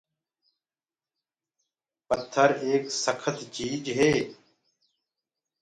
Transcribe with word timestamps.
پٿر 2.07 2.49
ايڪ 2.65 2.83
سکت 3.03 3.35
چيٚج 3.55 3.83
هي۔ 3.97 4.11